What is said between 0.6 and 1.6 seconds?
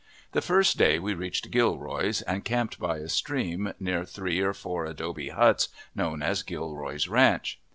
day we reached